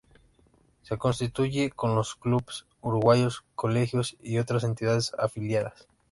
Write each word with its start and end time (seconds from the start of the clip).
Se 0.81 0.97
constituye 0.97 1.69
con 1.69 1.93
los 1.93 2.15
clubes 2.15 2.65
uruguayos, 2.81 3.43
colegios 3.53 4.17
y 4.19 4.39
otras 4.39 4.63
entidades 4.63 5.11
afiliadas. 5.19 5.87